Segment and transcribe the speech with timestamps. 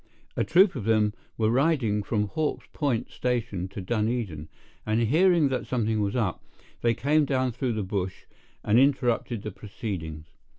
[0.35, 4.49] A troop of them were riding from Hawkes Point Station to Dunedin,
[4.83, 6.43] and hearing that something was up,
[6.81, 8.23] they came down through the bush
[8.63, 10.25] and interrupted the proceedings.